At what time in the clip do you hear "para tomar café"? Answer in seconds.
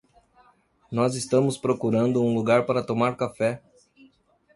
2.65-3.61